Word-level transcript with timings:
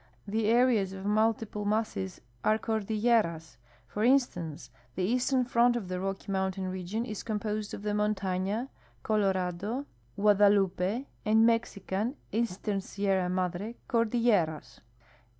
The 0.27 0.47
areas 0.47 0.93
of 0.93 1.05
multiple 1.05 1.63
masses 1.63 2.21
are 2.43 2.57
cordilleras. 2.57 3.57
For 3.85 4.03
instance, 4.03 4.71
the 4.95 5.03
eastern 5.03 5.45
front 5.45 5.75
of 5.75 5.89
the 5.89 5.99
Rocky 5.99 6.31
mountain 6.31 6.63
region 6.71 7.05
is 7.05 7.21
composed 7.21 7.71
of 7.75 7.83
the 7.83 7.91
IMontaiia, 7.91 8.69
Colo 9.03 9.31
rado, 9.31 9.85
Guadalupe, 10.15 11.05
and 11.23 11.45
Mexican 11.45 12.15
(eastern 12.31 12.81
Sierra 12.81 13.29
Madre) 13.29 13.75
cordilleras. 13.87 14.79